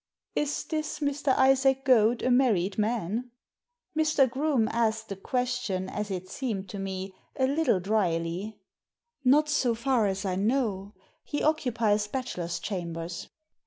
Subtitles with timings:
[0.35, 1.31] "Is this Mr.
[1.37, 3.29] Isaac Goad a married man?"
[3.95, 4.27] Mr.
[4.27, 8.57] Groome asked the question, as it seemed to me, a little dryly.
[9.23, 10.95] "Not so far as I know.
[11.23, 13.29] He occupies bachelor's chambers."